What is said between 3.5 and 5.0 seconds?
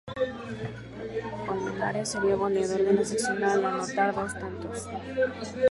anotar dos tantos.